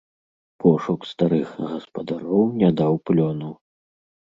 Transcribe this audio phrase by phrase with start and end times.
[0.63, 3.55] Пошук старых гаспадароў не даў плёну.